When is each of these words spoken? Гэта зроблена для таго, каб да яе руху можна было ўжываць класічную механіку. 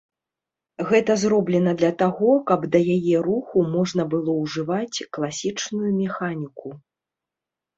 Гэта 0.91 1.11
зроблена 1.23 1.73
для 1.81 1.91
таго, 2.01 2.31
каб 2.49 2.65
да 2.75 2.79
яе 2.95 3.17
руху 3.27 3.57
можна 3.75 4.03
было 4.15 4.31
ўжываць 4.41 4.97
класічную 5.19 5.91
механіку. 6.03 6.67